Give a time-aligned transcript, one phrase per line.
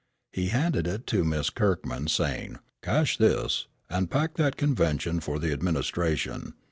[0.33, 5.51] He handed it to Miss Kirkman, saying, "Cash this, and pack that convention for the
[5.51, 6.55] administration.